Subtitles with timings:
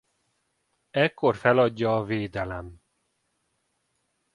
[0.91, 2.75] Ekkor feladja a védelem.